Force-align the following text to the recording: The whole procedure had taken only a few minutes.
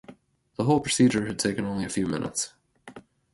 The 0.55 0.63
whole 0.63 0.79
procedure 0.79 1.27
had 1.27 1.37
taken 1.37 1.63
only 1.63 1.85
a 1.85 1.89
few 1.89 2.07
minutes. 2.07 2.53